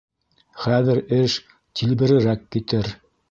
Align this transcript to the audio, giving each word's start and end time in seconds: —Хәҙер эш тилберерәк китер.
—Хәҙер 0.61 1.01
эш 1.17 1.35
тилберерәк 1.81 2.47
китер. 2.57 2.91